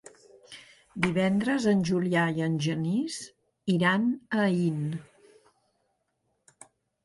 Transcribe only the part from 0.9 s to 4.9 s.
Divendres en Julià i en Genís iran a Aín.